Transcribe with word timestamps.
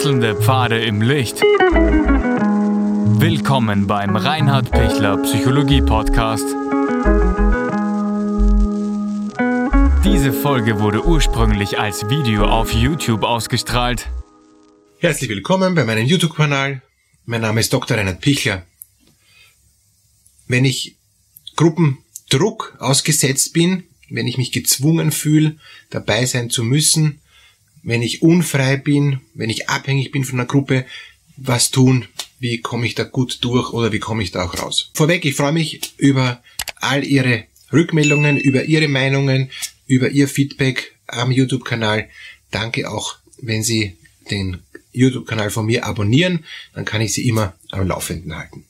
Wechselnde 0.00 0.34
Pfade 0.34 0.82
im 0.82 1.02
Licht. 1.02 1.42
Willkommen 3.20 3.86
beim 3.86 4.16
Reinhard 4.16 4.70
Pichler 4.70 5.18
Psychologie 5.18 5.82
Podcast. 5.82 6.46
Diese 10.02 10.32
Folge 10.32 10.80
wurde 10.80 11.04
ursprünglich 11.04 11.78
als 11.78 12.08
Video 12.08 12.46
auf 12.46 12.72
YouTube 12.72 13.24
ausgestrahlt. 13.24 14.08
Herzlich 15.00 15.28
willkommen 15.28 15.74
bei 15.74 15.84
meinem 15.84 16.06
YouTube-Kanal. 16.06 16.80
Mein 17.26 17.42
Name 17.42 17.60
ist 17.60 17.70
Dr. 17.70 17.98
Reinhard 17.98 18.22
Pichler. 18.22 18.64
Wenn 20.48 20.64
ich 20.64 20.96
Gruppendruck 21.56 22.74
ausgesetzt 22.78 23.52
bin, 23.52 23.84
wenn 24.08 24.26
ich 24.26 24.38
mich 24.38 24.50
gezwungen 24.50 25.12
fühle, 25.12 25.56
dabei 25.90 26.24
sein 26.24 26.48
zu 26.48 26.64
müssen, 26.64 27.19
wenn 27.82 28.02
ich 28.02 28.22
unfrei 28.22 28.76
bin, 28.76 29.20
wenn 29.34 29.50
ich 29.50 29.68
abhängig 29.68 30.12
bin 30.12 30.24
von 30.24 30.38
einer 30.38 30.48
Gruppe, 30.48 30.86
was 31.36 31.70
tun, 31.70 32.06
wie 32.38 32.60
komme 32.60 32.86
ich 32.86 32.94
da 32.94 33.04
gut 33.04 33.38
durch 33.42 33.72
oder 33.72 33.92
wie 33.92 33.98
komme 33.98 34.22
ich 34.22 34.30
da 34.30 34.44
auch 34.44 34.58
raus. 34.58 34.90
Vorweg, 34.94 35.24
ich 35.24 35.34
freue 35.34 35.52
mich 35.52 35.80
über 35.96 36.42
all 36.76 37.04
Ihre 37.04 37.44
Rückmeldungen, 37.72 38.36
über 38.36 38.64
Ihre 38.64 38.88
Meinungen, 38.88 39.50
über 39.86 40.10
Ihr 40.10 40.28
Feedback 40.28 40.94
am 41.06 41.32
YouTube-Kanal. 41.32 42.08
Danke 42.50 42.90
auch, 42.90 43.16
wenn 43.40 43.62
Sie 43.62 43.96
den 44.30 44.58
YouTube-Kanal 44.92 45.50
von 45.50 45.66
mir 45.66 45.84
abonnieren, 45.84 46.44
dann 46.74 46.84
kann 46.84 47.00
ich 47.00 47.14
Sie 47.14 47.26
immer 47.28 47.54
am 47.70 47.86
Laufenden 47.86 48.36
halten. 48.36 48.64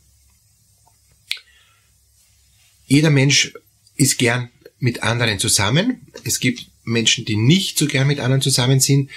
Jeder 2.86 3.11
Mensch 3.11 3.55
ist 3.97 4.19
gern 4.19 4.50
mit 4.78 5.02
anderen 5.02 5.38
zusammen. 5.38 6.06
Es 6.24 6.41
gibt 6.41 6.66
Menschen, 6.84 7.25
die 7.25 7.37
nicht 7.37 7.79
so 7.79 7.87
gern 7.87 8.07
mit 8.07 8.20
anderen 8.20 8.43
zusammen 8.43 8.80
sind, 8.80 9.11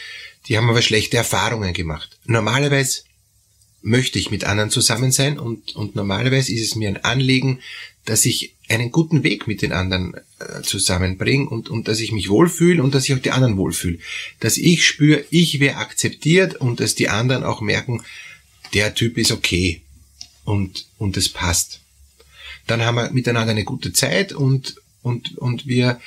die 0.48 0.58
haben 0.58 0.70
aber 0.70 0.82
schlechte 0.82 1.18
Erfahrungen 1.18 1.74
gemacht. 1.74 2.18
Normalerweise 2.26 3.04
möchte 3.82 4.18
ich 4.18 4.32
mit 4.32 4.46
anderen 4.46 4.70
zusammen 4.70 5.12
sein 5.12 5.38
und, 5.38 5.76
und 5.76 5.96
normalerweise 5.96 6.54
ist 6.54 6.62
es 6.62 6.76
mir 6.76 6.90
ein 6.90 7.04
Anliegen, 7.04 7.60
dass 8.06 8.26
ich 8.26 8.54
einen 8.70 8.92
guten 8.92 9.24
Weg 9.24 9.48
mit 9.48 9.62
den 9.62 9.72
anderen 9.72 10.16
äh, 10.40 10.62
zusammenbringe 10.62 11.48
und, 11.48 11.70
und 11.70 11.88
dass 11.88 12.00
ich 12.00 12.12
mich 12.12 12.30
wohlfühle 12.30 12.82
und 12.82 12.96
dass 12.96 13.08
ich 13.08 13.16
auch 13.16 13.22
die 13.22 13.32
anderen 13.32 13.58
wohlfühle. 13.58 14.00
Dass 14.40 14.58
ich 14.58 14.86
spüre, 14.86 15.24
ich 15.30 15.60
wäre 15.60 15.78
akzeptiert 15.78 16.56
und 16.56 16.80
dass 16.80 16.96
die 16.96 17.10
anderen 17.10 17.44
auch 17.44 17.62
merken, 17.62 18.04
der 18.74 18.96
Typ 18.96 19.18
ist 19.18 19.32
okay 19.32 19.82
und, 20.44 20.88
und 20.98 21.18
es 21.18 21.30
passt. 21.30 21.82
Dann 22.68 22.84
haben 22.84 22.96
wir 22.96 23.12
miteinander 23.12 23.52
eine 23.52 23.66
gute 23.66 23.94
Zeit 23.94 24.34
und, 24.34 24.76
und, 25.02 25.38
und 25.38 25.68
wir, 25.68 26.00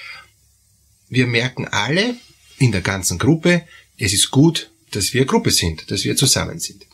wir 1.09 1.27
merken 1.27 1.67
alle 1.67 2.17
in 2.59 2.73
der 2.73 2.81
ganzen 2.81 3.19
Gruppe, 3.19 3.63
es 3.99 4.13
ist 4.13 4.31
gut, 4.31 4.71
dass 4.91 5.15
wir 5.15 5.25
Gruppe 5.25 5.51
sind, 5.51 5.91
dass 5.91 6.05
wir 6.05 6.17
zusammen 6.17 6.59
sind. 6.59 6.87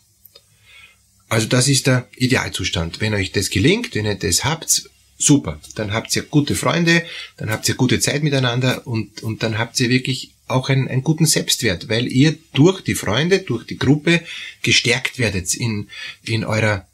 Also 1.29 1.47
das 1.47 1.69
ist 1.69 1.87
der 1.87 2.09
Idealzustand. 2.17 3.01
Wenn 3.01 3.15
euch 3.15 3.33
das 3.33 3.51
gelingt, 3.51 3.95
wenn 3.95 4.05
ihr 4.05 4.17
das 4.17 4.45
habt, 4.45 4.91
super. 5.17 5.61
Dann 5.77 5.93
habt 5.93 6.15
ihr 6.15 6.23
gute 6.23 6.55
Freunde, 6.55 7.05
dann 7.37 7.51
habt 7.51 7.69
ihr 7.69 7.75
gute 7.75 8.01
Zeit 8.01 8.23
miteinander 8.23 8.87
und, 8.87 9.23
und 9.23 9.43
dann 9.43 9.57
habt 9.57 9.79
ihr 9.81 9.89
wirklich 9.89 10.33
auch 10.47 10.69
einen, 10.69 10.89
einen 10.89 11.03
guten 11.03 11.27
Selbstwert, 11.27 11.89
weil 11.89 12.07
ihr 12.07 12.37
durch 12.53 12.83
die 12.83 12.95
Freunde, 12.95 13.39
durch 13.39 13.65
die 13.65 13.79
Gruppe 13.79 14.23
gestärkt 14.63 15.19
werdet 15.19 15.55
in, 15.55 15.89
in 16.25 16.45
eurer 16.45 16.87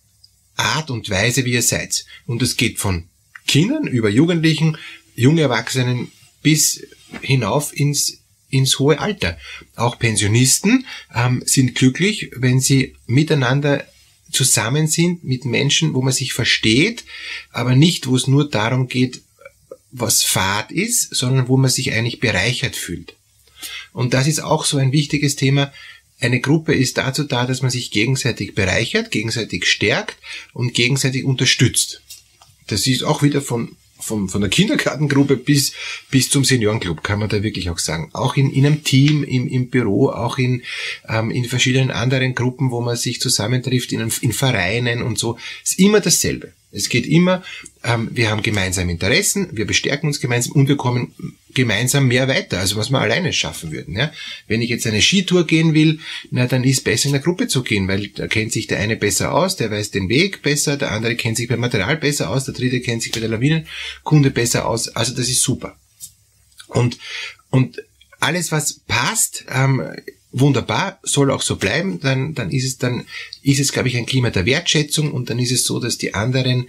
Art 0.56 0.90
und 0.90 1.10
Weise, 1.10 1.44
wie 1.44 1.52
ihr 1.52 1.62
seid. 1.62 2.04
Und 2.26 2.42
es 2.42 2.56
geht 2.56 2.78
von 2.78 3.08
Kindern 3.46 3.86
über 3.86 4.08
Jugendlichen, 4.08 4.76
junge 5.16 5.42
Erwachsenen 5.42 6.12
bis 6.42 6.86
hinauf 7.22 7.74
ins, 7.74 8.18
ins 8.50 8.78
hohe 8.78 8.98
Alter. 8.98 9.38
Auch 9.76 9.98
Pensionisten 9.98 10.86
ähm, 11.14 11.42
sind 11.44 11.74
glücklich, 11.74 12.30
wenn 12.36 12.60
sie 12.60 12.94
miteinander 13.06 13.86
zusammen 14.30 14.86
sind 14.86 15.24
mit 15.24 15.44
Menschen, 15.44 15.94
wo 15.94 16.02
man 16.02 16.12
sich 16.12 16.32
versteht, 16.32 17.04
aber 17.50 17.74
nicht, 17.74 18.06
wo 18.06 18.16
es 18.16 18.26
nur 18.26 18.48
darum 18.48 18.88
geht, 18.88 19.22
was 19.90 20.22
Fahrt 20.22 20.70
ist, 20.70 21.14
sondern 21.14 21.48
wo 21.48 21.56
man 21.56 21.70
sich 21.70 21.92
eigentlich 21.92 22.20
bereichert 22.20 22.76
fühlt. 22.76 23.14
Und 23.92 24.14
das 24.14 24.26
ist 24.26 24.40
auch 24.40 24.64
so 24.64 24.76
ein 24.76 24.92
wichtiges 24.92 25.36
Thema. 25.36 25.72
Eine 26.20 26.40
Gruppe 26.40 26.74
ist 26.74 26.98
dazu 26.98 27.24
da, 27.24 27.46
dass 27.46 27.62
man 27.62 27.70
sich 27.70 27.90
gegenseitig 27.90 28.54
bereichert, 28.54 29.10
gegenseitig 29.10 29.66
stärkt 29.66 30.16
und 30.52 30.74
gegenseitig 30.74 31.24
unterstützt. 31.24 32.02
Das 32.66 32.86
ist 32.86 33.02
auch 33.02 33.22
wieder 33.22 33.40
von 33.40 33.76
vom, 34.08 34.28
von 34.28 34.40
der 34.40 34.50
Kindergartengruppe 34.50 35.36
bis, 35.36 35.72
bis 36.10 36.30
zum 36.30 36.44
Seniorenclub, 36.44 37.04
kann 37.04 37.20
man 37.20 37.28
da 37.28 37.42
wirklich 37.42 37.70
auch 37.70 37.78
sagen. 37.78 38.10
Auch 38.12 38.36
in, 38.36 38.50
in 38.50 38.66
einem 38.66 38.82
Team, 38.82 39.22
im, 39.22 39.46
im 39.46 39.68
Büro, 39.70 40.08
auch 40.08 40.38
in, 40.38 40.62
ähm, 41.08 41.30
in 41.30 41.44
verschiedenen 41.44 41.90
anderen 41.90 42.34
Gruppen, 42.34 42.70
wo 42.70 42.80
man 42.80 42.96
sich 42.96 43.20
zusammentrifft, 43.20 43.92
in, 43.92 44.10
in 44.20 44.32
Vereinen 44.32 45.02
und 45.02 45.18
so, 45.18 45.38
ist 45.62 45.78
immer 45.78 46.00
dasselbe. 46.00 46.52
Es 46.70 46.88
geht 46.90 47.06
immer, 47.06 47.42
ähm, 47.82 48.10
wir 48.12 48.30
haben 48.30 48.42
gemeinsame 48.42 48.92
Interessen, 48.92 49.48
wir 49.52 49.66
bestärken 49.66 50.06
uns 50.06 50.20
gemeinsam 50.20 50.52
und 50.52 50.68
wir 50.68 50.76
kommen 50.76 51.14
gemeinsam 51.54 52.08
mehr 52.08 52.28
weiter, 52.28 52.60
als 52.60 52.76
was 52.76 52.90
wir 52.90 53.00
alleine 53.00 53.32
schaffen 53.32 53.72
würden. 53.72 53.96
Ja? 53.96 54.12
Wenn 54.46 54.60
ich 54.60 54.68
jetzt 54.68 54.86
eine 54.86 55.00
Skitour 55.00 55.46
gehen 55.46 55.72
will, 55.72 55.98
na 56.30 56.46
dann 56.46 56.64
ist 56.64 56.84
besser 56.84 57.06
in 57.06 57.12
der 57.12 57.22
Gruppe 57.22 57.48
zu 57.48 57.62
gehen, 57.62 57.88
weil 57.88 58.08
da 58.08 58.26
kennt 58.26 58.52
sich 58.52 58.66
der 58.66 58.80
eine 58.80 58.96
besser 58.96 59.32
aus, 59.32 59.56
der 59.56 59.70
weiß 59.70 59.90
den 59.92 60.10
Weg 60.10 60.42
besser, 60.42 60.76
der 60.76 60.92
andere 60.92 61.16
kennt 61.16 61.38
sich 61.38 61.48
beim 61.48 61.60
Material 61.60 61.96
besser 61.96 62.28
aus, 62.28 62.44
der 62.44 62.54
dritte 62.54 62.80
kennt 62.80 63.02
sich 63.02 63.12
bei 63.12 63.20
der 63.20 63.30
Lawinenkunde 63.30 64.30
besser 64.30 64.66
aus. 64.66 64.88
Also 64.88 65.14
das 65.14 65.28
ist 65.28 65.42
super. 65.42 65.76
Und, 66.66 66.98
und 67.48 67.82
alles, 68.20 68.52
was 68.52 68.80
passt, 68.86 69.46
ähm, 69.48 69.82
wunderbar, 70.32 70.98
soll 71.02 71.30
auch 71.30 71.42
so 71.42 71.56
bleiben, 71.56 72.00
dann, 72.00 72.34
dann 72.34 72.50
ist 72.50 72.64
es, 72.64 72.78
dann 72.78 73.06
ist 73.42 73.60
es, 73.60 73.72
glaube 73.72 73.88
ich, 73.88 73.96
ein 73.96 74.06
Klima 74.06 74.30
der 74.30 74.46
Wertschätzung 74.46 75.12
und 75.12 75.30
dann 75.30 75.38
ist 75.38 75.52
es 75.52 75.64
so, 75.64 75.80
dass 75.80 75.98
die 75.98 76.14
anderen 76.14 76.68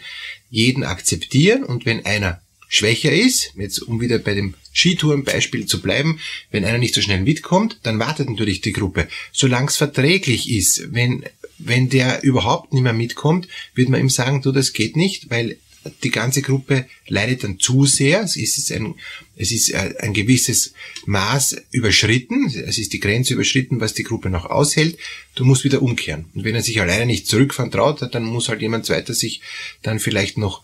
jeden 0.50 0.84
akzeptieren 0.84 1.64
und 1.64 1.86
wenn 1.86 2.06
einer 2.06 2.42
schwächer 2.70 3.12
ist, 3.12 3.54
jetzt 3.58 3.80
um 3.80 4.00
wieder 4.00 4.20
bei 4.20 4.36
dem 4.36 4.54
Skitourenbeispiel 4.74 5.66
zu 5.66 5.82
bleiben, 5.82 6.20
wenn 6.52 6.64
einer 6.64 6.78
nicht 6.78 6.94
so 6.94 7.02
schnell 7.02 7.22
mitkommt, 7.22 7.80
dann 7.84 8.00
wartet 8.00 8.30
natürlich 8.30 8.62
die 8.62 8.74
Gruppe. 8.74 9.08
Solange 9.34 9.68
es 9.68 9.78
verträglich 9.78 10.50
ist, 10.50 10.94
wenn, 10.94 11.26
wenn 11.58 11.90
der 11.90 12.24
überhaupt 12.24 12.72
nicht 12.72 12.84
mehr 12.84 12.94
mitkommt, 12.94 13.48
wird 13.74 13.90
man 13.90 14.00
ihm 14.00 14.10
sagen, 14.10 14.42
du, 14.42 14.52
das 14.52 14.74
geht 14.74 14.96
nicht, 14.96 15.32
weil 15.32 15.58
die 16.04 16.12
ganze 16.12 16.42
Gruppe 16.42 16.86
leidet 17.08 17.44
dann 17.44 17.60
zu 17.60 17.86
sehr. 17.86 18.22
Es 18.22 18.36
ist 18.36 18.72
ein, 18.72 18.96
es 19.36 19.52
ist 19.52 19.70
äh, 19.70 19.96
ein 20.00 20.14
gewisses 20.14 20.74
Maß 21.06 21.58
überschritten. 21.72 22.48
Es 22.48 22.78
ist 22.78 22.94
die 22.94 23.00
Grenze 23.00 23.34
überschritten, 23.34 23.80
was 23.80 23.94
die 23.94 24.04
Gruppe 24.04 24.30
noch 24.30 24.46
aushält. 24.46 24.98
Du 25.36 25.46
musst 25.46 25.64
wieder 25.64 25.82
umkehren. 25.82 26.26
Und 26.34 26.44
wenn 26.44 26.56
er 26.56 26.64
sich 26.64 26.82
alleine 26.82 27.06
nicht 27.06 27.28
zurückfahren 27.28 27.72
traut, 27.72 28.14
dann 28.14 28.24
muss 28.24 28.50
halt 28.50 28.62
jemand 28.62 28.86
zweiter 28.86 29.14
sich 29.14 29.42
dann 29.82 30.00
vielleicht 30.00 30.38
noch 30.38 30.64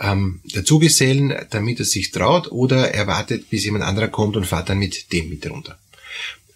ähm, 0.00 0.40
dazugesellen, 0.52 1.34
damit 1.50 1.78
er 1.78 1.84
sich 1.84 2.10
traut, 2.10 2.50
oder 2.52 2.92
er 2.92 3.06
wartet, 3.06 3.48
bis 3.50 3.64
jemand 3.64 3.84
anderer 3.84 4.08
kommt 4.08 4.36
und 4.36 4.46
fährt 4.46 4.68
dann 4.68 4.78
mit 4.78 5.12
dem 5.12 5.28
mit 5.28 5.48
runter. 5.48 5.78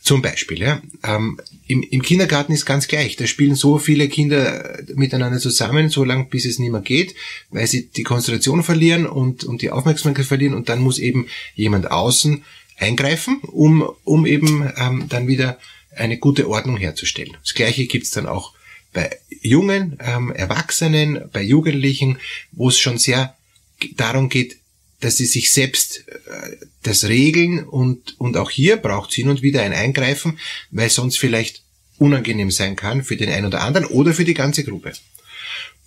Zum 0.02 0.22
Beispiel, 0.22 0.60
ja. 0.60 0.80
Ähm, 1.04 1.38
im, 1.66 1.82
Im 1.82 2.02
Kindergarten 2.02 2.52
ist 2.52 2.64
ganz 2.64 2.88
gleich. 2.88 3.16
Da 3.16 3.26
spielen 3.26 3.54
so 3.54 3.78
viele 3.78 4.08
Kinder 4.08 4.78
miteinander 4.94 5.38
zusammen, 5.38 5.90
so 5.90 6.04
lange 6.04 6.24
bis 6.24 6.46
es 6.46 6.58
nicht 6.58 6.72
mehr 6.72 6.80
geht, 6.80 7.14
weil 7.50 7.66
sie 7.66 7.88
die 7.88 8.02
Konzentration 8.02 8.62
verlieren 8.62 9.06
und, 9.06 9.44
und 9.44 9.62
die 9.62 9.70
Aufmerksamkeit 9.70 10.24
verlieren 10.24 10.54
und 10.54 10.68
dann 10.68 10.80
muss 10.80 10.98
eben 10.98 11.26
jemand 11.54 11.90
außen 11.90 12.42
eingreifen, 12.78 13.40
um, 13.42 13.88
um 14.04 14.24
eben 14.24 14.72
ähm, 14.78 15.04
dann 15.08 15.28
wieder 15.28 15.58
eine 15.94 16.16
gute 16.16 16.48
Ordnung 16.48 16.78
herzustellen. 16.78 17.36
Das 17.42 17.54
gleiche 17.54 17.86
gibt's 17.86 18.10
dann 18.10 18.26
auch 18.26 18.54
bei 18.92 19.18
jungen 19.42 19.98
ähm, 20.00 20.32
Erwachsenen, 20.32 21.28
bei 21.32 21.42
Jugendlichen, 21.42 22.18
wo 22.52 22.68
es 22.68 22.78
schon 22.78 22.98
sehr 22.98 23.36
darum 23.96 24.28
geht, 24.28 24.59
dass 25.00 25.16
sie 25.16 25.26
sich 25.26 25.52
selbst 25.52 26.04
äh, 26.08 26.56
das 26.82 27.04
regeln 27.04 27.64
und, 27.64 28.18
und 28.18 28.36
auch 28.36 28.50
hier 28.50 28.76
braucht 28.76 29.10
es 29.10 29.16
hin 29.16 29.28
und 29.28 29.42
wieder 29.42 29.62
ein 29.62 29.72
Eingreifen, 29.72 30.38
weil 30.70 30.90
sonst 30.90 31.18
vielleicht 31.18 31.62
unangenehm 31.98 32.50
sein 32.50 32.76
kann 32.76 33.04
für 33.04 33.16
den 33.16 33.30
einen 33.30 33.46
oder 33.46 33.62
anderen 33.62 33.86
oder 33.86 34.14
für 34.14 34.24
die 34.24 34.34
ganze 34.34 34.64
Gruppe. 34.64 34.92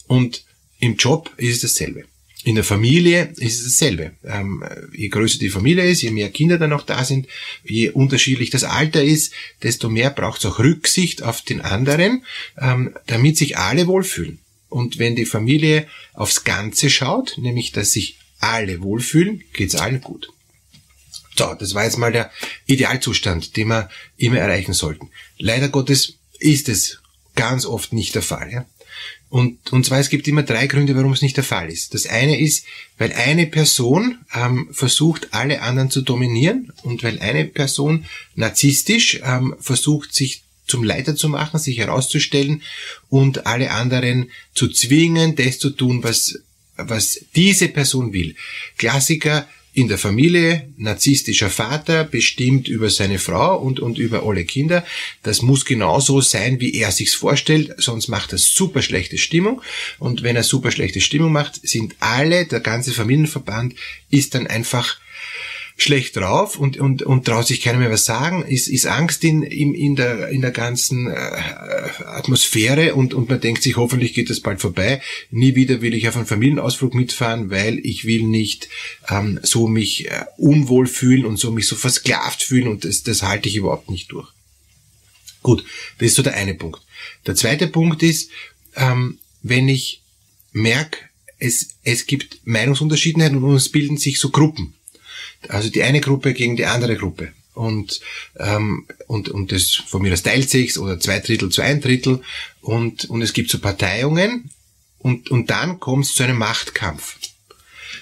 Und 0.07 0.45
im 0.79 0.95
Job 0.95 1.31
ist 1.37 1.63
es 1.63 1.73
dasselbe. 1.73 2.05
In 2.45 2.55
der 2.55 2.65
Familie 2.65 3.33
ist 3.37 3.59
es 3.59 3.63
dasselbe. 3.63 4.11
Ähm, 4.25 4.63
je 4.93 5.07
größer 5.07 5.39
die 5.39 5.49
Familie 5.49 5.85
ist, 5.85 6.01
je 6.01 6.11
mehr 6.11 6.29
Kinder 6.29 6.57
dann 6.57 6.73
auch 6.73 6.83
da 6.83 7.05
sind, 7.05 7.27
je 7.63 7.89
unterschiedlich 7.89 8.49
das 8.49 8.65
Alter 8.65 9.01
ist, 9.01 9.33
desto 9.63 9.89
mehr 9.89 10.09
braucht 10.09 10.39
es 10.39 10.45
auch 10.45 10.59
Rücksicht 10.59 11.23
auf 11.23 11.41
den 11.41 11.61
anderen, 11.61 12.25
ähm, 12.59 12.93
damit 13.07 13.37
sich 13.37 13.57
alle 13.57 13.87
wohlfühlen. 13.87 14.39
Und 14.67 14.99
wenn 14.99 15.15
die 15.15 15.25
Familie 15.25 15.87
aufs 16.13 16.43
Ganze 16.43 16.89
schaut, 16.89 17.37
nämlich 17.37 17.71
dass 17.71 17.93
sich 17.93 18.17
alle 18.43 18.81
wohlfühlen, 18.81 19.43
geht's 19.53 19.75
allen 19.75 20.01
gut. 20.01 20.29
So, 21.35 21.53
das 21.55 21.73
war 21.73 21.83
jetzt 21.83 21.97
mal 21.97 22.11
der 22.11 22.29
Idealzustand, 22.67 23.57
den 23.57 23.69
wir 23.69 23.89
immer 24.17 24.37
erreichen 24.37 24.73
sollten. 24.73 25.09
Leider 25.37 25.69
Gottes 25.69 26.17
ist 26.39 26.69
es 26.69 26.99
ganz 27.35 27.65
oft 27.65 27.93
nicht 27.93 28.13
der 28.13 28.21
Fall. 28.21 28.51
Ja? 28.51 28.65
Und, 29.29 29.71
und 29.71 29.85
zwar, 29.85 29.99
es 29.99 30.09
gibt 30.09 30.27
immer 30.27 30.43
drei 30.43 30.67
Gründe, 30.67 30.95
warum 30.95 31.13
es 31.13 31.23
nicht 31.23 31.37
der 31.37 31.43
Fall 31.43 31.71
ist. 31.71 31.95
Das 31.95 32.05
eine 32.05 32.39
ist, 32.39 32.65
weil 32.99 33.13
eine 33.13 33.47
Person 33.47 34.19
ähm, 34.35 34.69
versucht, 34.71 35.33
alle 35.33 35.61
anderen 35.61 35.89
zu 35.89 36.01
dominieren 36.01 36.71
und 36.83 37.01
weil 37.01 37.19
eine 37.19 37.45
Person 37.45 38.05
narzisstisch 38.35 39.21
ähm, 39.23 39.55
versucht, 39.59 40.13
sich 40.13 40.43
zum 40.67 40.83
Leiter 40.83 41.15
zu 41.15 41.29
machen, 41.29 41.59
sich 41.59 41.79
herauszustellen 41.79 42.61
und 43.09 43.47
alle 43.47 43.71
anderen 43.71 44.29
zu 44.53 44.69
zwingen, 44.69 45.35
das 45.35 45.57
zu 45.57 45.71
tun, 45.71 46.03
was, 46.03 46.39
was 46.89 47.25
diese 47.35 47.67
Person 47.67 48.13
will. 48.13 48.35
Klassiker, 48.77 49.47
in 49.75 49.87
der 49.87 49.97
Familie, 49.97 50.71
narzisstischer 50.77 51.49
Vater 51.49 52.03
bestimmt 52.03 52.67
über 52.67 52.91
seine 52.91 53.17
Frau 53.17 53.57
und, 53.57 53.79
und 53.79 53.97
über 53.97 54.23
alle 54.23 54.45
Kinder. 54.45 54.85
Das 55.23 55.41
muss 55.41 55.65
genauso 55.65 56.21
sein, 56.21 56.61
wie 56.61 56.75
er 56.75 56.91
sich's 56.91 57.15
vorstellt, 57.15 57.73
sonst 57.77 58.07
macht 58.07 58.31
er 58.33 58.37
super 58.37 58.83
schlechte 58.83 59.17
Stimmung. 59.17 59.63
Und 59.97 60.21
wenn 60.21 60.35
er 60.35 60.43
super 60.43 60.69
schlechte 60.69 61.01
Stimmung 61.01 61.31
macht, 61.31 61.67
sind 61.67 61.95
alle, 61.99 62.45
der 62.45 62.59
ganze 62.59 62.91
Familienverband 62.91 63.73
ist 64.11 64.35
dann 64.35 64.45
einfach 64.45 64.99
schlecht 65.75 66.15
drauf 66.15 66.57
und, 66.57 66.77
und, 66.77 67.01
und 67.03 67.25
traut 67.25 67.47
sich 67.47 67.61
keiner 67.61 67.79
mehr 67.79 67.91
was 67.91 68.05
sagen, 68.05 68.43
ist, 68.43 68.67
ist 68.67 68.85
Angst 68.85 69.23
in, 69.23 69.41
in, 69.41 69.73
in, 69.73 69.95
der, 69.95 70.29
in 70.29 70.41
der 70.41 70.51
ganzen 70.51 71.07
äh, 71.07 71.15
Atmosphäre 72.05 72.95
und, 72.95 73.13
und 73.13 73.29
man 73.29 73.41
denkt 73.41 73.63
sich, 73.63 73.75
hoffentlich 73.75 74.13
geht 74.13 74.29
das 74.29 74.39
bald 74.39 74.61
vorbei. 74.61 75.01
Nie 75.31 75.55
wieder 75.55 75.81
will 75.81 75.93
ich 75.93 76.07
auf 76.07 76.15
einen 76.15 76.25
Familienausflug 76.25 76.93
mitfahren, 76.93 77.49
weil 77.49 77.79
ich 77.79 78.05
will 78.05 78.23
nicht 78.23 78.69
ähm, 79.09 79.39
so 79.43 79.67
mich 79.67 80.09
äh, 80.09 80.25
unwohl 80.37 80.87
fühlen 80.87 81.25
und 81.25 81.37
so 81.37 81.51
mich 81.51 81.67
so 81.67 81.75
versklavt 81.75 82.43
fühlen 82.43 82.67
und 82.67 82.85
das, 82.85 83.03
das 83.03 83.23
halte 83.23 83.49
ich 83.49 83.55
überhaupt 83.55 83.89
nicht 83.89 84.11
durch. 84.11 84.29
Gut, 85.41 85.65
das 85.97 86.07
ist 86.09 86.15
so 86.15 86.23
der 86.23 86.35
eine 86.35 86.53
Punkt. 86.53 86.81
Der 87.25 87.35
zweite 87.35 87.67
Punkt 87.67 88.01
ist, 88.03 88.29
ähm, 88.75 89.19
wenn 89.41 89.67
ich 89.67 90.01
merke, 90.53 90.97
es, 91.39 91.69
es 91.83 92.05
gibt 92.05 92.39
Meinungsunterschiedenheiten 92.45 93.43
und 93.43 93.55
es 93.55 93.69
bilden 93.69 93.97
sich 93.97 94.19
so 94.19 94.29
Gruppen. 94.29 94.75
Also 95.49 95.69
die 95.69 95.83
eine 95.83 96.01
Gruppe 96.01 96.33
gegen 96.33 96.55
die 96.55 96.65
andere 96.65 96.95
Gruppe. 96.95 97.33
Und, 97.53 98.01
ähm, 98.39 98.87
und, 99.07 99.29
und 99.29 99.51
das 99.51 99.71
von 99.75 100.01
mir 100.01 100.11
aus 100.11 100.23
teilt 100.23 100.49
sich's 100.49 100.77
oder 100.77 100.99
zwei 100.99 101.19
Drittel 101.19 101.49
zu 101.49 101.61
ein 101.61 101.81
Drittel 101.81 102.21
und, 102.61 103.05
und 103.05 103.21
es 103.21 103.33
gibt 103.33 103.51
so 103.51 103.59
Parteiungen 103.59 104.49
und, 104.97 105.29
und 105.29 105.51
dann 105.51 105.79
kommt 105.79 106.05
es 106.05 106.15
zu 106.15 106.23
einem 106.23 106.37
Machtkampf. 106.37 107.17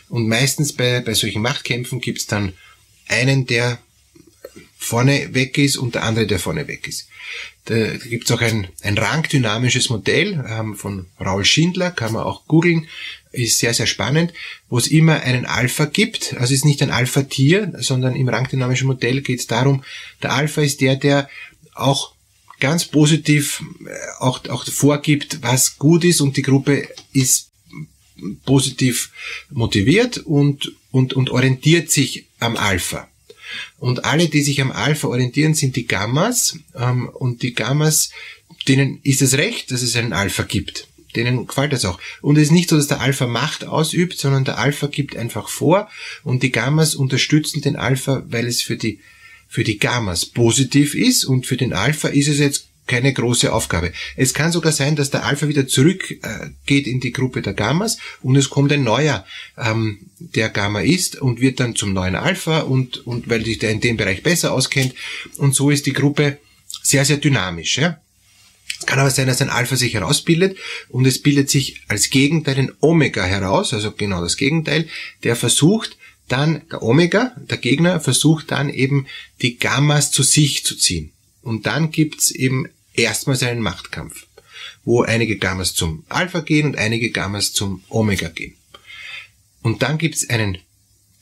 Und 0.07 0.27
meistens 0.27 0.73
bei, 0.73 1.01
bei 1.01 1.13
solchen 1.13 1.41
Machtkämpfen 1.41 1.99
gibt's 1.99 2.27
dann 2.27 2.53
einen, 3.07 3.45
der 3.45 3.79
vorne 4.77 5.33
weg 5.33 5.57
ist 5.57 5.77
und 5.77 5.95
der 5.95 6.03
andere, 6.03 6.27
der 6.27 6.39
vorne 6.39 6.67
weg 6.67 6.87
ist. 6.87 7.07
Da 7.65 7.97
gibt's 7.97 8.31
auch 8.31 8.41
ein, 8.41 8.67
ein 8.81 8.97
rangdynamisches 8.97 9.89
Modell 9.89 10.43
ähm, 10.49 10.75
von 10.75 11.07
Raul 11.19 11.45
Schindler, 11.45 11.91
kann 11.91 12.13
man 12.13 12.23
auch 12.23 12.45
googeln, 12.47 12.87
ist 13.31 13.59
sehr, 13.59 13.73
sehr 13.73 13.87
spannend, 13.87 14.33
wo 14.69 14.77
es 14.77 14.87
immer 14.87 15.21
einen 15.21 15.45
Alpha 15.45 15.85
gibt. 15.85 16.33
Also 16.33 16.53
es 16.53 16.59
ist 16.59 16.65
nicht 16.65 16.81
ein 16.81 16.91
Alpha-Tier, 16.91 17.73
sondern 17.79 18.15
im 18.15 18.29
rangdynamischen 18.29 18.87
Modell 18.87 19.21
geht 19.21 19.39
es 19.39 19.47
darum, 19.47 19.83
der 20.21 20.33
Alpha 20.33 20.61
ist 20.61 20.81
der, 20.81 20.95
der 20.95 21.29
auch 21.73 22.13
ganz 22.59 22.85
positiv 22.85 23.63
äh, 23.85 23.89
auch, 24.19 24.47
auch 24.49 24.65
vorgibt, 24.65 25.41
was 25.41 25.77
gut 25.77 26.03
ist 26.03 26.21
und 26.21 26.37
die 26.37 26.43
Gruppe 26.43 26.87
ist 27.13 27.49
positiv 28.45 29.11
motiviert 29.49 30.19
und, 30.19 30.73
und, 30.91 31.13
und 31.13 31.29
orientiert 31.31 31.91
sich 31.91 32.27
am 32.39 32.55
Alpha. 32.55 33.07
Und 33.77 34.05
alle, 34.05 34.27
die 34.27 34.41
sich 34.41 34.61
am 34.61 34.71
Alpha 34.71 35.07
orientieren, 35.07 35.53
sind 35.53 35.75
die 35.75 35.87
Gammas. 35.87 36.57
Ähm, 36.75 37.09
und 37.09 37.41
die 37.41 37.53
Gammas, 37.53 38.11
denen 38.67 38.99
ist 39.03 39.21
es 39.21 39.37
recht, 39.37 39.71
dass 39.71 39.81
es 39.81 39.95
einen 39.95 40.13
Alpha 40.13 40.43
gibt. 40.43 40.87
Denen 41.15 41.47
gefällt 41.47 41.73
das 41.73 41.85
auch. 41.85 41.99
Und 42.21 42.37
es 42.37 42.43
ist 42.43 42.51
nicht 42.51 42.69
so, 42.69 42.77
dass 42.77 42.87
der 42.87 43.01
Alpha 43.01 43.27
Macht 43.27 43.65
ausübt, 43.65 44.17
sondern 44.17 44.45
der 44.45 44.57
Alpha 44.57 44.87
gibt 44.87 45.15
einfach 45.15 45.49
vor 45.49 45.89
und 46.23 46.43
die 46.43 46.51
Gammas 46.51 46.95
unterstützen 46.95 47.61
den 47.61 47.75
Alpha, 47.75 48.23
weil 48.27 48.47
es 48.47 48.61
für 48.61 48.77
die, 48.77 48.99
für 49.47 49.63
die 49.63 49.79
Gammas 49.79 50.25
positiv 50.25 50.95
ist 50.95 51.25
und 51.25 51.45
für 51.45 51.57
den 51.57 51.73
Alpha 51.73 52.07
ist 52.07 52.27
es 52.27 52.39
jetzt 52.39 52.67
keine 52.87 53.13
große 53.13 53.53
Aufgabe. 53.53 53.93
Es 54.17 54.33
kann 54.33 54.51
sogar 54.51 54.73
sein, 54.73 54.95
dass 54.95 55.11
der 55.11 55.23
Alpha 55.23 55.47
wieder 55.47 55.67
zurückgeht 55.67 56.87
äh, 56.87 56.89
in 56.89 56.99
die 56.99 57.13
Gruppe 57.13 57.41
der 57.41 57.53
Gammas 57.53 57.97
und 58.21 58.35
es 58.35 58.49
kommt 58.49 58.71
ein 58.71 58.83
neuer, 58.83 59.25
ähm, 59.57 59.99
der 60.19 60.49
Gamma 60.49 60.81
ist 60.81 61.21
und 61.21 61.39
wird 61.39 61.59
dann 61.59 61.75
zum 61.75 61.93
neuen 61.93 62.15
Alpha 62.15 62.59
und, 62.61 63.05
und 63.07 63.29
weil 63.29 63.45
sich 63.45 63.59
der 63.59 63.71
in 63.71 63.79
dem 63.79 63.97
Bereich 63.97 64.23
besser 64.23 64.51
auskennt 64.51 64.93
und 65.37 65.55
so 65.55 65.69
ist 65.69 65.85
die 65.85 65.93
Gruppe 65.93 66.39
sehr, 66.83 67.05
sehr 67.05 67.17
dynamisch. 67.17 67.77
Ja? 67.77 68.01
Es 68.81 68.87
kann 68.87 68.97
aber 68.97 69.11
sein, 69.11 69.27
dass 69.27 69.43
ein 69.43 69.51
Alpha 69.51 69.75
sich 69.75 69.93
herausbildet 69.93 70.57
und 70.89 71.05
es 71.05 71.21
bildet 71.21 71.51
sich 71.51 71.83
als 71.87 72.09
Gegenteil 72.09 72.57
ein 72.57 72.71
Omega 72.79 73.23
heraus, 73.23 73.75
also 73.75 73.91
genau 73.91 74.21
das 74.21 74.37
Gegenteil, 74.37 74.87
der 75.23 75.35
versucht 75.35 75.97
dann, 76.27 76.63
der 76.71 76.81
Omega, 76.81 77.35
der 77.37 77.57
Gegner, 77.57 77.99
versucht 77.99 78.49
dann 78.49 78.71
eben 78.71 79.05
die 79.43 79.59
Gammas 79.59 80.09
zu 80.09 80.23
sich 80.23 80.65
zu 80.65 80.75
ziehen. 80.75 81.11
Und 81.43 81.67
dann 81.67 81.91
gibt's 81.91 82.31
eben 82.31 82.69
erstmals 82.95 83.43
einen 83.43 83.61
Machtkampf, 83.61 84.25
wo 84.83 85.03
einige 85.03 85.37
Gammas 85.37 85.75
zum 85.75 86.03
Alpha 86.09 86.39
gehen 86.39 86.65
und 86.65 86.75
einige 86.75 87.11
Gammas 87.11 87.53
zum 87.53 87.83
Omega 87.87 88.29
gehen. 88.29 88.55
Und 89.61 89.83
dann 89.83 89.99
gibt's 89.99 90.27
einen 90.27 90.57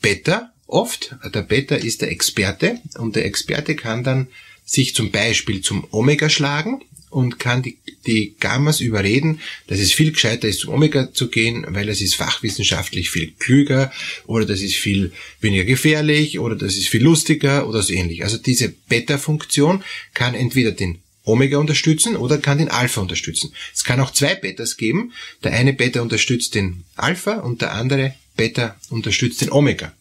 Beta 0.00 0.50
oft. 0.66 1.14
Der 1.34 1.42
Beta 1.42 1.74
ist 1.74 2.00
der 2.00 2.10
Experte 2.10 2.80
und 2.96 3.16
der 3.16 3.26
Experte 3.26 3.76
kann 3.76 4.02
dann 4.02 4.28
sich 4.64 4.94
zum 4.94 5.10
Beispiel 5.10 5.60
zum 5.60 5.86
Omega 5.90 6.30
schlagen 6.30 6.80
und 7.10 7.38
kann 7.38 7.62
die, 7.62 7.76
die 8.06 8.34
Gammas 8.38 8.80
überreden, 8.80 9.40
dass 9.66 9.80
es 9.80 9.92
viel 9.92 10.12
gescheiter 10.12 10.48
ist, 10.48 10.60
zum 10.60 10.72
Omega 10.72 11.12
zu 11.12 11.28
gehen, 11.28 11.66
weil 11.68 11.88
es 11.88 12.00
ist 12.00 12.14
fachwissenschaftlich 12.14 13.10
viel 13.10 13.32
klüger 13.38 13.92
oder 14.26 14.46
das 14.46 14.62
ist 14.62 14.76
viel 14.76 15.12
weniger 15.40 15.64
gefährlich 15.64 16.38
oder 16.38 16.56
das 16.56 16.76
ist 16.76 16.88
viel 16.88 17.02
lustiger 17.02 17.68
oder 17.68 17.82
so 17.82 17.92
ähnlich. 17.92 18.24
Also 18.24 18.38
diese 18.38 18.68
Beta-Funktion 18.88 19.82
kann 20.14 20.34
entweder 20.34 20.72
den 20.72 21.00
Omega 21.24 21.58
unterstützen 21.58 22.16
oder 22.16 22.38
kann 22.38 22.58
den 22.58 22.70
Alpha 22.70 23.00
unterstützen. 23.00 23.52
Es 23.74 23.84
kann 23.84 24.00
auch 24.00 24.12
zwei 24.12 24.34
Betas 24.34 24.76
geben. 24.76 25.12
Der 25.44 25.52
eine 25.52 25.72
Beta 25.72 26.00
unterstützt 26.00 26.54
den 26.54 26.84
Alpha 26.96 27.34
und 27.40 27.60
der 27.60 27.74
andere 27.74 28.14
Beta 28.36 28.76
unterstützt 28.88 29.40
den 29.40 29.52
Omega. 29.52 29.92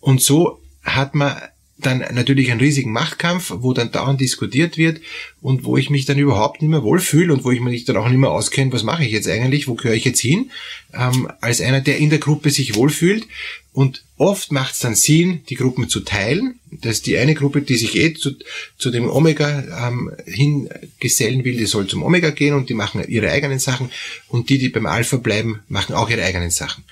Und 0.00 0.20
so 0.22 0.60
hat 0.82 1.14
man 1.14 1.40
dann 1.76 1.98
natürlich 2.12 2.50
einen 2.50 2.60
riesigen 2.60 2.92
Machtkampf, 2.92 3.52
wo 3.56 3.72
dann 3.72 3.90
dauernd 3.90 4.20
diskutiert 4.20 4.78
wird 4.78 5.00
und 5.42 5.64
wo 5.64 5.76
ich 5.76 5.90
mich 5.90 6.04
dann 6.04 6.18
überhaupt 6.18 6.62
nicht 6.62 6.70
mehr 6.70 6.84
wohlfühle 6.84 7.32
und 7.32 7.44
wo 7.44 7.50
ich 7.50 7.60
mich 7.60 7.84
dann 7.84 7.96
auch 7.96 8.08
nicht 8.08 8.18
mehr 8.18 8.30
auskenne, 8.30 8.72
was 8.72 8.84
mache 8.84 9.04
ich 9.04 9.10
jetzt 9.10 9.28
eigentlich, 9.28 9.66
wo 9.66 9.74
gehöre 9.74 9.96
ich 9.96 10.04
jetzt 10.04 10.20
hin, 10.20 10.50
ähm, 10.92 11.28
als 11.40 11.60
einer, 11.60 11.80
der 11.80 11.98
in 11.98 12.10
der 12.10 12.20
Gruppe 12.20 12.50
sich 12.50 12.76
wohlfühlt. 12.76 13.26
Und 13.72 14.04
oft 14.18 14.52
macht 14.52 14.74
es 14.74 14.78
dann 14.78 14.94
Sinn, 14.94 15.40
die 15.48 15.56
Gruppen 15.56 15.88
zu 15.88 16.00
teilen, 16.00 16.60
dass 16.70 17.02
die 17.02 17.18
eine 17.18 17.34
Gruppe, 17.34 17.60
die 17.60 17.76
sich 17.76 17.96
eh 17.96 18.14
zu, 18.14 18.30
zu 18.78 18.92
dem 18.92 19.10
Omega 19.10 19.88
ähm, 19.88 20.12
hingesellen 20.26 21.44
will, 21.44 21.56
die 21.56 21.66
soll 21.66 21.88
zum 21.88 22.04
Omega 22.04 22.30
gehen 22.30 22.54
und 22.54 22.68
die 22.68 22.74
machen 22.74 23.02
ihre 23.08 23.32
eigenen 23.32 23.58
Sachen 23.58 23.90
und 24.28 24.48
die, 24.48 24.58
die 24.58 24.68
beim 24.68 24.86
Alpha 24.86 25.16
bleiben, 25.16 25.60
machen 25.68 25.96
auch 25.96 26.08
ihre 26.08 26.22
eigenen 26.22 26.50
Sachen. 26.50 26.84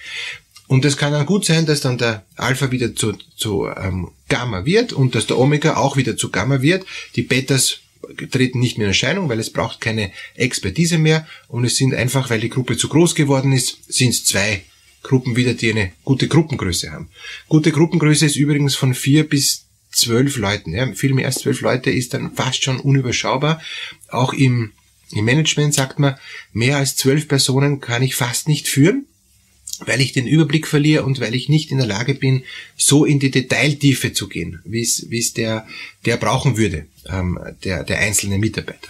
Und 0.73 0.87
es 0.87 0.97
kann 0.97 1.13
dann 1.13 1.27
gut 1.27 1.45
sein, 1.45 1.67
dass 1.67 1.83
dann 1.83 1.99
der 1.99 2.25
Alpha 2.37 2.71
wieder 2.71 2.95
zu, 2.97 3.13
zu 3.37 3.67
ähm, 3.67 4.09
Gamma 4.31 4.65
wird 4.65 4.95
und 4.95 5.15
dass 5.15 5.27
der 5.27 5.39
Omega 5.39 5.77
auch 5.77 5.99
wieder 5.99 6.17
zu 6.17 6.31
Gamma 6.31 6.63
wird. 6.63 6.87
Die 7.15 7.21
Betas 7.21 7.81
treten 8.31 8.59
nicht 8.59 8.79
mehr 8.79 8.87
in 8.87 8.93
Erscheinung, 8.93 9.29
weil 9.29 9.39
es 9.39 9.51
braucht 9.51 9.83
keine 9.83 10.13
Expertise 10.35 10.97
mehr 10.97 11.27
und 11.49 11.67
es 11.67 11.77
sind 11.77 11.95
einfach, 11.95 12.31
weil 12.31 12.41
die 12.41 12.49
Gruppe 12.49 12.79
zu 12.79 12.89
groß 12.89 13.15
geworden 13.15 13.53
ist, 13.53 13.81
sind 13.87 14.15
es 14.15 14.25
zwei 14.25 14.63
Gruppen 15.03 15.37
wieder, 15.37 15.53
die 15.53 15.73
eine 15.73 15.93
gute 16.05 16.27
Gruppengröße 16.27 16.91
haben. 16.91 17.11
Gute 17.49 17.71
Gruppengröße 17.71 18.25
ist 18.25 18.37
übrigens 18.37 18.75
von 18.75 18.95
vier 18.95 19.29
bis 19.29 19.67
zwölf 19.91 20.39
Leuten. 20.39 20.73
Ja. 20.73 20.91
Viel 20.95 21.13
mehr 21.13 21.27
als 21.27 21.41
zwölf 21.41 21.61
Leute 21.61 21.91
ist 21.91 22.15
dann 22.15 22.33
fast 22.33 22.65
schon 22.65 22.81
unüberschaubar. 22.81 23.61
Auch 24.09 24.33
im, 24.33 24.73
im 25.11 25.27
Management 25.27 25.75
sagt 25.75 25.99
man, 25.99 26.17
mehr 26.55 26.79
als 26.79 26.97
zwölf 26.97 27.29
Personen 27.29 27.83
kann 27.83 28.03
ich 28.03 28.15
fast 28.15 28.49
nicht 28.49 28.69
führen 28.69 29.05
weil 29.87 30.01
ich 30.01 30.13
den 30.13 30.27
Überblick 30.27 30.67
verliere 30.67 31.05
und 31.05 31.21
weil 31.21 31.35
ich 31.35 31.49
nicht 31.49 31.71
in 31.71 31.79
der 31.79 31.87
Lage 31.87 32.15
bin, 32.15 32.45
so 32.77 33.05
in 33.05 33.19
die 33.19 33.31
Detailtiefe 33.31 34.13
zu 34.13 34.29
gehen, 34.29 34.61
wie 34.65 34.83
es, 34.83 35.07
wie 35.11 35.19
es 35.19 35.33
der, 35.33 35.67
der 36.05 36.17
brauchen 36.17 36.57
würde, 36.57 36.87
ähm, 37.09 37.39
der, 37.65 37.85
der 37.85 37.99
einzelne 37.99 38.39
Mitarbeiter. 38.39 38.89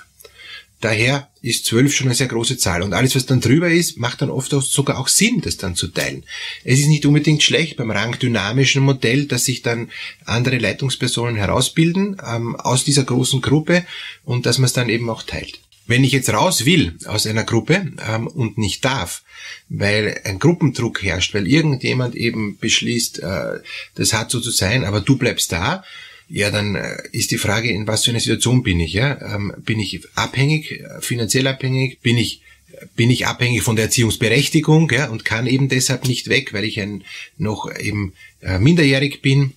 Daher 0.83 1.29
ist 1.43 1.65
zwölf 1.65 1.95
schon 1.95 2.09
eine 2.09 2.17
sehr 2.17 2.27
große 2.27 2.59
Zahl. 2.59 2.83
Und 2.83 2.93
alles, 2.93 3.15
was 3.15 3.25
dann 3.25 3.41
drüber 3.41 3.71
ist, 3.71 3.99
macht 3.99 4.21
dann 4.21 4.31
oft 4.31 4.53
auch 4.53 4.63
sogar 4.63 4.99
auch 4.99 5.07
Sinn, 5.07 5.41
das 5.41 5.57
dann 5.57 5.77
zu 5.77 5.87
teilen. 5.87 6.25
Es 6.65 6.81
ist 6.81 6.89
nicht 6.89 7.07
unbedingt 7.07 7.45
schlecht 7.45 7.77
beim 7.77 7.93
rangdynamischen 7.93 8.83
Modell, 8.83 9.27
dass 9.27 9.45
sich 9.45 9.63
dann 9.63 9.91
andere 10.25 10.59
Leitungspersonen 10.59 11.37
herausbilden 11.37 12.17
ähm, 12.27 12.57
aus 12.57 12.83
dieser 12.83 13.05
großen 13.05 13.41
Gruppe 13.41 13.87
und 14.25 14.45
dass 14.45 14.59
man 14.59 14.65
es 14.65 14.73
dann 14.73 14.89
eben 14.89 15.09
auch 15.09 15.23
teilt. 15.23 15.61
Wenn 15.87 16.05
ich 16.05 16.13
jetzt 16.13 16.31
raus 16.31 16.65
will 16.65 16.97
aus 17.07 17.27
einer 17.27 17.45
Gruppe 17.45 17.93
ähm, 18.09 18.27
und 18.27 18.57
nicht 18.57 18.85
darf, 18.85 19.23
weil 19.69 20.21
ein 20.25 20.39
Gruppendruck 20.39 21.03
herrscht, 21.03 21.35
weil 21.35 21.49
irgendjemand 21.49 22.15
eben 22.15 22.57
beschließt, 22.59 23.21
äh, 23.21 23.61
das 23.95 24.13
hat 24.13 24.31
so 24.31 24.41
zu 24.41 24.51
sein, 24.51 24.85
aber 24.85 25.01
du 25.01 25.17
bleibst 25.17 25.51
da, 25.53 25.85
ja, 26.29 26.51
dann 26.51 26.77
äh, 26.77 26.97
ist 27.13 27.31
die 27.31 27.39
Frage, 27.39 27.71
in 27.71 27.87
was 27.87 28.05
für 28.05 28.11
einer 28.11 28.21
Situation 28.21 28.63
bin 28.63 28.81
ich? 28.81 28.93
Ja? 28.95 29.35
Ähm, 29.35 29.53
bin 29.59 29.81
ich 29.81 30.01
abhängig, 30.15 30.81
äh, 30.81 31.01
finanziell 31.01 31.47
abhängig? 31.47 32.01
Bin 32.01 32.17
ich 32.17 32.43
bin 32.97 33.11
ich 33.11 33.27
abhängig 33.27 33.63
von 33.63 33.77
der 33.77 33.85
Erziehungsberechtigung 33.87 34.91
ja, 34.91 35.09
und 35.09 35.25
kann 35.25 35.47
eben 35.47 35.69
deshalb 35.69 36.09
nicht 36.09 36.29
weg, 36.29 36.53
weil 36.53 36.65
ich 36.65 36.81
ein, 36.81 37.05
noch 37.37 37.71
eben 37.79 38.15
äh, 38.41 38.59
minderjährig 38.59 39.23
bin? 39.23 39.53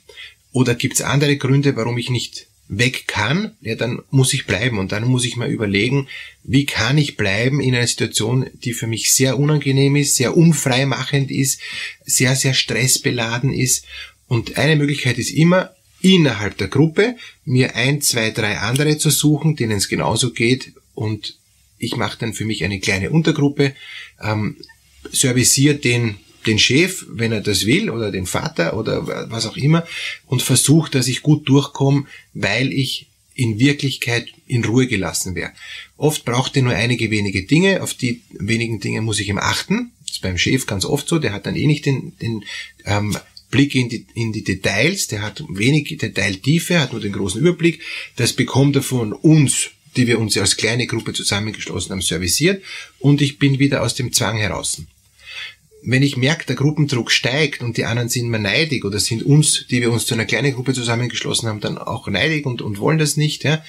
Oder 0.52 0.76
gibt 0.76 0.96
es 0.96 1.02
andere 1.02 1.38
Gründe, 1.38 1.76
warum 1.76 1.98
ich 1.98 2.10
nicht 2.10 2.48
weg 2.68 3.08
kann, 3.08 3.52
ja, 3.62 3.76
dann 3.76 4.02
muss 4.10 4.34
ich 4.34 4.48
bleiben 4.48 4.80
und 4.80 4.92
dann 4.92 5.06
muss 5.06 5.26
ich 5.26 5.36
mal 5.36 5.50
überlegen, 5.50 6.08
wie 6.44 6.66
kann 6.66 6.98
ich 6.98 7.16
bleiben 7.16 7.60
in 7.60 7.76
einer 7.76 7.88
Situation, 7.88 8.48
die 8.64 8.74
für 8.74 8.88
mich 8.88 9.14
sehr 9.14 9.38
unangenehm 9.38 9.96
ist, 9.96 10.16
sehr 10.16 10.36
unfreimachend 10.36 11.30
ist, 11.30 11.62
sehr, 12.06 12.36
sehr 12.36 12.54
stressbeladen 12.54 13.54
ist. 13.54 13.86
Und 14.28 14.58
eine 14.58 14.76
Möglichkeit 14.76 15.18
ist 15.20 15.30
immer, 15.30 15.76
innerhalb 16.02 16.58
der 16.58 16.68
Gruppe 16.68 17.16
mir 17.46 17.76
ein, 17.76 18.02
zwei, 18.02 18.32
drei 18.32 18.58
andere 18.60 18.98
zu 18.98 19.10
suchen, 19.10 19.56
denen 19.56 19.78
es 19.78 19.88
genauso 19.88 20.32
geht 20.32 20.74
und 20.94 21.38
ich 21.78 21.96
mache 21.96 22.18
dann 22.20 22.34
für 22.34 22.46
mich 22.46 22.64
eine 22.64 22.80
kleine 22.80 23.12
Untergruppe, 23.12 23.74
ähm, 24.22 24.58
serviciere 25.12 25.76
den 25.76 26.18
den 26.46 26.60
Chef, 26.60 27.06
wenn 27.10 27.32
er 27.32 27.42
das 27.42 27.66
will, 27.66 27.90
oder 27.90 28.12
den 28.12 28.26
Vater 28.26 28.78
oder 28.78 29.30
was 29.30 29.46
auch 29.46 29.58
immer, 29.58 29.86
und 30.28 30.42
versuche, 30.42 30.92
dass 30.92 31.08
ich 31.08 31.22
gut 31.22 31.48
durchkomme, 31.48 32.06
weil 32.34 32.72
ich 32.72 33.08
in 33.36 33.60
Wirklichkeit 33.60 34.28
in 34.48 34.64
Ruhe 34.64 34.88
gelassen 34.88 35.36
wäre. 35.36 35.52
Oft 35.98 36.26
braucht 36.26 36.56
er 36.56 36.64
nur 36.64 36.74
einige 36.74 37.12
wenige 37.12 37.44
Dinge, 37.44 37.84
auf 37.84 37.94
die 37.94 38.22
wenigen 38.32 38.80
Dinge 38.80 39.02
muss 39.02 39.20
ich 39.20 39.28
ihm 39.28 39.38
achten. 39.38 39.92
Das 40.06 40.16
ist 40.16 40.22
beim 40.22 40.38
Chef 40.38 40.66
ganz 40.66 40.86
oft 40.86 41.08
so, 41.08 41.20
der 41.20 41.34
hat 41.34 41.46
dann 41.46 41.56
eh 41.56 41.68
nicht 41.68 41.86
den, 41.86 42.14
den 42.22 42.46
ähm, 42.86 43.18
Blick 43.52 43.76
in 43.76 43.90
die, 43.90 44.06
in 44.16 44.32
die 44.32 44.44
Details, 44.44 45.08
der 45.08 45.22
hat 45.22 45.44
wenig 45.50 45.98
Detailtiefe, 45.98 46.80
hat 46.80 46.94
nur 46.94 47.02
den 47.02 47.12
großen 47.12 47.40
Überblick. 47.40 47.82
Das 48.16 48.34
bekommt 48.34 48.76
er 48.78 48.82
von 48.82 49.14
uns, 49.14 49.70
die 49.98 50.08
wir 50.08 50.20
uns 50.20 50.38
als 50.38 50.58
kleine 50.58 50.88
Gruppe 50.88 51.14
zusammengeschlossen 51.14 51.92
haben, 51.92 52.02
serviciert 52.02 52.64
und 53.00 53.22
ich 53.22 53.38
bin 53.38 53.60
wieder 53.60 53.82
aus 53.82 53.96
dem 53.96 54.14
Zwang 54.14 54.38
heraus 54.38 54.82
wenn 55.86 56.04
ich 56.04 56.18
merke, 56.18 56.46
der 56.46 56.56
Gruppendruck 56.56 57.12
steigt 57.12 57.62
und 57.62 57.78
die 57.78 57.86
anderen 57.86 58.10
sind 58.10 58.30
mir 58.30 58.40
neidig 58.40 58.86
oder 58.86 59.00
sind 59.00 59.24
uns, 59.24 59.66
die 59.70 59.82
wir 59.82 59.92
uns 59.92 60.06
zu 60.06 60.14
einer 60.14 60.26
kleinen 60.26 60.54
Gruppe 60.54 60.74
zusammengeschlossen 60.74 61.48
haben, 61.48 61.60
dann 61.60 61.78
auch 61.78 62.08
neidig 62.08 62.46
und, 62.46 62.62
und 62.62 62.80
wollen 62.80 62.98
das 62.98 63.18
nicht, 63.18 63.44
ja, 63.44 63.64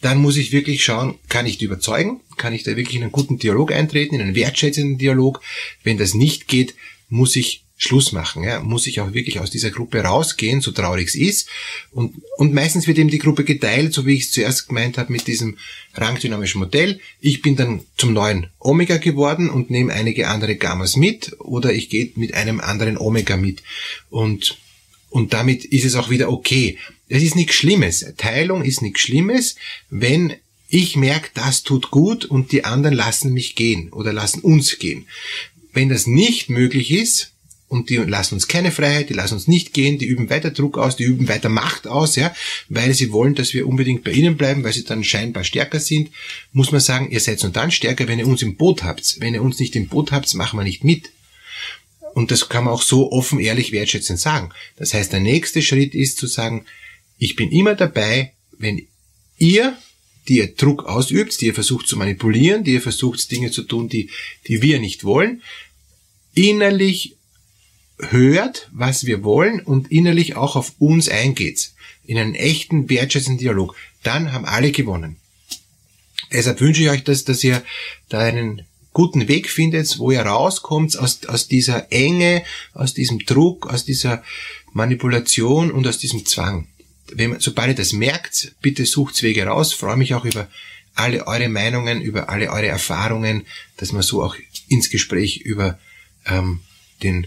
dann 0.00 0.18
muss 0.18 0.36
ich 0.36 0.50
wirklich 0.50 0.82
schauen, 0.82 1.14
kann 1.28 1.46
ich 1.46 1.58
die 1.58 1.66
überzeugen? 1.66 2.20
Kann 2.36 2.52
ich 2.52 2.64
da 2.64 2.76
wirklich 2.76 2.96
in 2.96 3.02
einen 3.02 3.12
guten 3.12 3.38
Dialog 3.38 3.70
eintreten, 3.70 4.16
in 4.16 4.20
einen 4.20 4.34
wertschätzenden 4.34 4.98
Dialog? 4.98 5.40
Wenn 5.84 5.96
das 5.96 6.14
nicht 6.14 6.48
geht, 6.48 6.74
muss 7.08 7.36
ich 7.36 7.62
Schluss 7.82 8.12
machen. 8.12 8.44
Ja? 8.44 8.60
Muss 8.60 8.86
ich 8.86 9.00
auch 9.00 9.12
wirklich 9.12 9.40
aus 9.40 9.50
dieser 9.50 9.70
Gruppe 9.70 10.02
rausgehen, 10.02 10.60
so 10.60 10.70
traurig 10.70 11.08
es 11.08 11.14
ist. 11.16 11.48
Und, 11.90 12.14
und 12.36 12.54
meistens 12.54 12.86
wird 12.86 12.98
eben 12.98 13.10
die 13.10 13.18
Gruppe 13.18 13.44
geteilt, 13.44 13.92
so 13.92 14.06
wie 14.06 14.14
ich 14.14 14.24
es 14.24 14.30
zuerst 14.30 14.68
gemeint 14.68 14.98
habe, 14.98 15.12
mit 15.12 15.26
diesem 15.26 15.58
rangdynamischen 15.94 16.60
Modell. 16.60 17.00
Ich 17.20 17.42
bin 17.42 17.56
dann 17.56 17.80
zum 17.96 18.12
neuen 18.12 18.46
Omega 18.60 18.98
geworden 18.98 19.50
und 19.50 19.70
nehme 19.70 19.92
einige 19.92 20.28
andere 20.28 20.54
Gammas 20.54 20.96
mit 20.96 21.36
oder 21.40 21.72
ich 21.72 21.90
gehe 21.90 22.12
mit 22.14 22.34
einem 22.34 22.60
anderen 22.60 22.96
Omega 22.96 23.36
mit. 23.36 23.62
Und, 24.10 24.58
und 25.10 25.32
damit 25.32 25.64
ist 25.64 25.84
es 25.84 25.96
auch 25.96 26.08
wieder 26.08 26.30
okay. 26.30 26.78
Es 27.08 27.22
ist 27.22 27.34
nichts 27.34 27.56
Schlimmes. 27.56 28.06
Teilung 28.16 28.62
ist 28.62 28.80
nichts 28.80 29.00
Schlimmes, 29.00 29.56
wenn 29.90 30.34
ich 30.68 30.96
merke, 30.96 31.30
das 31.34 31.64
tut 31.64 31.90
gut 31.90 32.24
und 32.24 32.52
die 32.52 32.64
anderen 32.64 32.96
lassen 32.96 33.32
mich 33.32 33.56
gehen 33.56 33.92
oder 33.92 34.12
lassen 34.12 34.40
uns 34.40 34.78
gehen. 34.78 35.06
Wenn 35.72 35.88
das 35.88 36.06
nicht 36.06 36.48
möglich 36.48 36.92
ist, 36.92 37.31
und 37.72 37.88
die 37.88 37.96
lassen 37.96 38.34
uns 38.34 38.48
keine 38.48 38.70
Freiheit, 38.70 39.08
die 39.08 39.14
lassen 39.14 39.32
uns 39.32 39.48
nicht 39.48 39.72
gehen, 39.72 39.96
die 39.96 40.04
üben 40.04 40.28
weiter 40.28 40.50
Druck 40.50 40.76
aus, 40.76 40.96
die 40.96 41.04
üben 41.04 41.26
weiter 41.28 41.48
Macht 41.48 41.86
aus, 41.86 42.16
ja, 42.16 42.34
weil 42.68 42.92
sie 42.92 43.12
wollen, 43.12 43.34
dass 43.34 43.54
wir 43.54 43.66
unbedingt 43.66 44.04
bei 44.04 44.10
ihnen 44.10 44.36
bleiben, 44.36 44.62
weil 44.62 44.74
sie 44.74 44.84
dann 44.84 45.02
scheinbar 45.02 45.42
stärker 45.42 45.80
sind, 45.80 46.10
muss 46.52 46.70
man 46.70 46.82
sagen, 46.82 47.10
ihr 47.10 47.20
seid 47.20 47.42
nur 47.42 47.50
dann 47.50 47.70
stärker, 47.70 48.08
wenn 48.08 48.18
ihr 48.18 48.26
uns 48.26 48.42
im 48.42 48.56
Boot 48.56 48.82
habt. 48.82 49.16
Wenn 49.20 49.32
ihr 49.32 49.40
uns 49.40 49.58
nicht 49.58 49.74
im 49.74 49.88
Boot 49.88 50.12
habt, 50.12 50.34
machen 50.34 50.58
wir 50.58 50.64
nicht 50.64 50.84
mit. 50.84 51.12
Und 52.12 52.30
das 52.30 52.50
kann 52.50 52.64
man 52.64 52.74
auch 52.74 52.82
so 52.82 53.10
offen, 53.10 53.40
ehrlich, 53.40 53.72
wertschätzend 53.72 54.20
sagen. 54.20 54.50
Das 54.76 54.92
heißt, 54.92 55.10
der 55.10 55.20
nächste 55.20 55.62
Schritt 55.62 55.94
ist 55.94 56.18
zu 56.18 56.26
sagen, 56.26 56.66
ich 57.16 57.36
bin 57.36 57.50
immer 57.50 57.74
dabei, 57.74 58.32
wenn 58.58 58.86
ihr, 59.38 59.78
die 60.28 60.36
ihr 60.36 60.54
Druck 60.54 60.84
ausübt, 60.84 61.40
die 61.40 61.46
ihr 61.46 61.54
versucht 61.54 61.88
zu 61.88 61.96
manipulieren, 61.96 62.64
die 62.64 62.74
ihr 62.74 62.82
versucht 62.82 63.30
Dinge 63.30 63.50
zu 63.50 63.62
tun, 63.62 63.88
die, 63.88 64.10
die 64.46 64.60
wir 64.60 64.78
nicht 64.78 65.04
wollen, 65.04 65.42
innerlich 66.34 67.16
hört, 67.98 68.68
was 68.72 69.06
wir 69.06 69.22
wollen 69.24 69.60
und 69.60 69.90
innerlich 69.90 70.36
auch 70.36 70.56
auf 70.56 70.72
uns 70.78 71.08
eingeht, 71.08 71.72
in 72.04 72.18
einen 72.18 72.34
echten, 72.34 72.88
wertschätzenden 72.88 73.38
Dialog, 73.38 73.76
dann 74.02 74.32
haben 74.32 74.44
alle 74.44 74.72
gewonnen. 74.72 75.16
Deshalb 76.32 76.60
wünsche 76.60 76.82
ich 76.82 76.90
euch, 76.90 77.04
dass, 77.04 77.24
dass 77.24 77.44
ihr 77.44 77.62
da 78.08 78.20
einen 78.20 78.62
guten 78.92 79.28
Weg 79.28 79.48
findet, 79.48 79.98
wo 79.98 80.10
ihr 80.10 80.22
rauskommt 80.22 80.98
aus, 80.98 81.24
aus 81.26 81.48
dieser 81.48 81.92
Enge, 81.92 82.44
aus 82.74 82.94
diesem 82.94 83.20
Druck, 83.20 83.66
aus 83.66 83.84
dieser 83.84 84.22
Manipulation 84.72 85.70
und 85.70 85.86
aus 85.86 85.98
diesem 85.98 86.26
Zwang. 86.26 86.68
Wenn, 87.12 87.38
sobald 87.40 87.68
ihr 87.68 87.74
das 87.74 87.92
merkt, 87.92 88.54
bitte 88.62 88.86
sucht 88.86 89.22
Wege 89.22 89.44
raus. 89.44 89.72
freue 89.72 89.96
mich 89.96 90.14
auch 90.14 90.24
über 90.24 90.48
alle 90.94 91.26
eure 91.26 91.48
Meinungen, 91.48 92.00
über 92.00 92.28
alle 92.28 92.50
eure 92.50 92.66
Erfahrungen, 92.66 93.46
dass 93.76 93.92
wir 93.92 94.02
so 94.02 94.22
auch 94.22 94.36
ins 94.68 94.90
Gespräch 94.90 95.38
über 95.38 95.78
ähm, 96.26 96.60
den 97.02 97.26